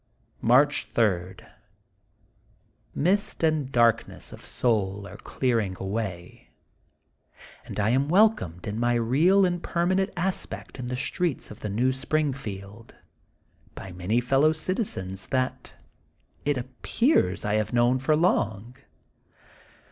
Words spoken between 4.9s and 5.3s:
are